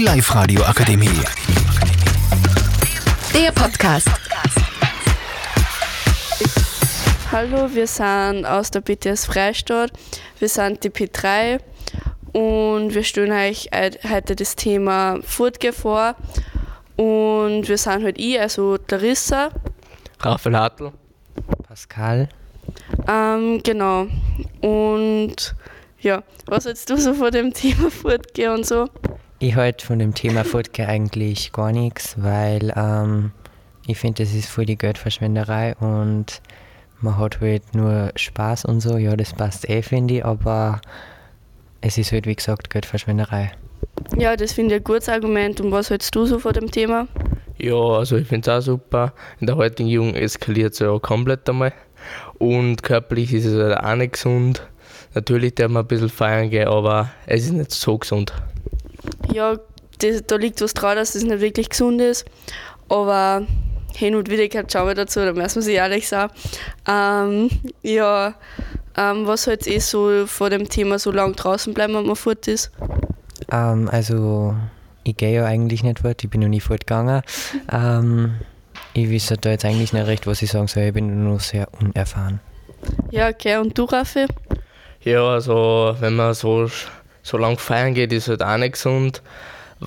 Die 0.00 0.06
Live-Radio 0.06 0.62
Akademie. 0.62 1.20
Der 3.34 3.52
Podcast. 3.52 4.08
Hallo, 7.30 7.68
wir 7.74 7.86
sind 7.86 8.46
aus 8.46 8.70
der 8.70 8.80
BTS 8.80 9.26
Freistadt. 9.26 9.92
Wir 10.38 10.48
sind 10.48 10.82
die 10.84 10.88
P3 10.88 11.60
und 12.32 12.94
wir 12.94 13.04
stellen 13.04 13.30
euch 13.30 13.68
heute 14.10 14.36
das 14.36 14.56
Thema 14.56 15.18
Furtge 15.22 15.74
vor. 15.74 16.14
Und 16.96 17.68
wir 17.68 17.76
sind 17.76 18.02
halt 18.02 18.18
ich, 18.18 18.40
also 18.40 18.78
Larissa. 18.88 19.50
Raphael 20.20 20.56
Hartl. 20.56 20.92
Pascal. 21.68 22.30
Ähm, 23.06 23.62
genau. 23.62 24.06
Und 24.62 25.54
ja, 26.00 26.22
was 26.46 26.64
hältst 26.64 26.88
du 26.88 26.96
so 26.96 27.12
von 27.12 27.30
dem 27.30 27.52
Thema 27.52 27.90
Furtge 27.90 28.50
und 28.50 28.64
so? 28.64 28.88
Ich 29.42 29.56
halte 29.56 29.86
von 29.86 29.98
dem 29.98 30.12
Thema 30.12 30.44
Furtge 30.44 30.86
eigentlich 30.86 31.50
gar 31.52 31.72
nichts, 31.72 32.14
weil 32.18 32.74
ähm, 32.76 33.32
ich 33.86 33.96
finde, 33.96 34.22
das 34.22 34.34
ist 34.34 34.50
voll 34.50 34.66
die 34.66 34.76
Geldverschwenderei 34.76 35.76
und 35.76 36.42
man 37.00 37.16
hat 37.16 37.40
halt 37.40 37.74
nur 37.74 38.12
Spaß 38.16 38.66
und 38.66 38.82
so. 38.82 38.98
Ja, 38.98 39.16
das 39.16 39.32
passt 39.32 39.66
eh, 39.70 39.80
finde 39.80 40.18
ich, 40.18 40.24
aber 40.26 40.82
es 41.80 41.96
ist 41.96 42.12
halt, 42.12 42.26
wie 42.26 42.36
gesagt, 42.36 42.68
Geldverschwenderei. 42.68 43.52
Ja, 44.18 44.36
das 44.36 44.52
finde 44.52 44.74
ich 44.74 44.82
ein 44.82 44.84
gutes 44.84 45.08
Argument. 45.08 45.58
Und 45.62 45.72
was 45.72 45.88
hältst 45.88 46.14
du 46.14 46.26
so 46.26 46.38
von 46.38 46.52
dem 46.52 46.70
Thema? 46.70 47.08
Ja, 47.56 47.76
also 47.76 48.18
ich 48.18 48.28
finde 48.28 48.50
es 48.50 48.54
auch 48.54 48.60
super. 48.60 49.14
In 49.40 49.46
der 49.46 49.56
heutigen 49.56 49.88
Jugend 49.88 50.16
eskaliert 50.16 50.74
es 50.74 50.80
ja 50.80 50.98
komplett 50.98 51.48
einmal. 51.48 51.72
Und 52.34 52.82
körperlich 52.82 53.32
ist 53.32 53.46
es 53.46 53.58
halt 53.58 53.78
auch 53.78 53.96
nicht 53.96 54.12
gesund. 54.12 54.68
Natürlich 55.14 55.54
darf 55.54 55.70
man 55.70 55.84
ein 55.84 55.88
bisschen 55.88 56.10
feiern 56.10 56.50
gehen, 56.50 56.68
aber 56.68 57.08
es 57.24 57.44
ist 57.44 57.52
nicht 57.52 57.70
so 57.70 57.96
gesund. 57.96 58.34
Ja, 59.32 59.58
das, 60.00 60.22
da 60.26 60.36
liegt 60.36 60.60
was 60.60 60.74
dran, 60.74 60.96
dass 60.96 61.14
es 61.14 61.24
nicht 61.24 61.40
wirklich 61.40 61.70
gesund 61.70 62.00
ist. 62.00 62.24
Aber 62.88 63.46
hin 63.94 64.14
und 64.14 64.30
wieder 64.30 64.48
gehört 64.48 64.72
schauen 64.72 64.88
wir 64.88 64.94
dazu, 64.94 65.20
da 65.20 65.32
müssen 65.32 65.56
wir 65.56 65.62
sich 65.62 65.74
ehrlich 65.74 66.08
sagen. 66.08 66.32
Ähm, 66.88 67.50
ja, 67.82 68.34
ähm, 68.96 69.26
was 69.26 69.46
halt 69.46 69.66
eh 69.66 69.78
so 69.78 70.26
vor 70.26 70.50
dem 70.50 70.68
Thema 70.68 70.98
so 70.98 71.10
lang 71.10 71.34
draußen 71.34 71.74
bleiben, 71.74 71.94
wenn 71.94 72.06
man 72.06 72.16
fort 72.16 72.48
ist? 72.48 72.70
Ähm, 73.50 73.88
also, 73.90 74.54
ich 75.04 75.16
gehe 75.16 75.34
ja 75.34 75.44
eigentlich 75.44 75.82
nicht 75.82 76.00
fort, 76.00 76.22
ich 76.22 76.30
bin 76.30 76.40
noch 76.40 76.48
nie 76.48 76.60
fortgegangen. 76.60 77.22
ähm, 77.72 78.34
ich 78.94 79.10
weiß 79.10 79.34
da 79.40 79.50
jetzt 79.50 79.64
eigentlich 79.64 79.92
nicht 79.92 80.06
recht, 80.06 80.26
was 80.26 80.42
ich 80.42 80.50
sagen 80.50 80.66
soll, 80.66 80.84
ich 80.84 80.92
bin 80.92 81.24
nur 81.24 81.38
sehr 81.38 81.68
unerfahren. 81.80 82.40
Ja, 83.10 83.28
okay, 83.28 83.58
und 83.58 83.76
du, 83.76 83.84
Raffi? 83.84 84.26
Ja, 85.02 85.24
also, 85.24 85.94
wenn 86.00 86.16
man 86.16 86.34
so, 86.34 86.68
so 87.22 87.36
lang 87.36 87.58
feiern 87.58 87.94
geht, 87.94 88.12
ist 88.12 88.28
halt 88.28 88.42
auch 88.42 88.56
nicht 88.56 88.72
gesund 88.72 89.22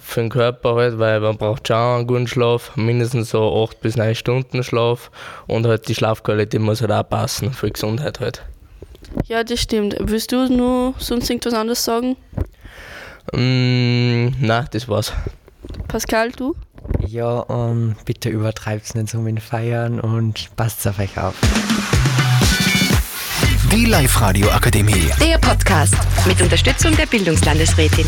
für 0.00 0.20
den 0.20 0.30
Körper 0.30 0.74
halt, 0.76 0.98
weil 0.98 1.20
man 1.20 1.36
braucht 1.36 1.68
schon 1.68 1.76
einen 1.76 2.06
guten 2.06 2.26
Schlaf, 2.26 2.76
mindestens 2.76 3.30
so 3.30 3.64
8 3.64 3.80
bis 3.80 3.96
9 3.96 4.14
Stunden 4.14 4.62
Schlaf 4.62 5.10
und 5.46 5.66
halt 5.66 5.88
die 5.88 5.94
Schlafqualität 5.94 6.60
muss 6.60 6.80
halt 6.80 6.92
auch 6.92 7.08
passen 7.08 7.52
für 7.52 7.66
die 7.66 7.74
Gesundheit 7.74 8.20
halt. 8.20 8.42
Ja, 9.26 9.44
das 9.44 9.60
stimmt. 9.60 9.96
Willst 10.00 10.32
du 10.32 10.48
nur 10.48 10.94
sonst 10.98 11.28
irgendwas 11.28 11.54
anderes 11.54 11.84
sagen? 11.84 12.16
Mm, 13.32 14.32
nein, 14.40 14.66
das 14.70 14.88
war's. 14.88 15.12
Pascal, 15.88 16.32
du? 16.32 16.56
Ja, 17.06 17.40
um, 17.40 17.94
bitte 18.04 18.30
übertreibt's 18.30 18.94
nicht 18.94 19.10
so 19.10 19.18
mit 19.18 19.40
Feiern 19.40 20.00
und 20.00 20.54
passt 20.56 20.86
auf 20.88 20.98
euch 20.98 21.18
auf. 21.18 21.34
Die 23.72 23.86
Live-Radio 23.86 24.50
Akademie. 24.50 25.10
Der 25.18 25.38
Podcast 25.38 25.94
mit 26.26 26.42
Unterstützung 26.42 26.94
der 26.94 27.06
Bildungslandesrätin. 27.06 28.04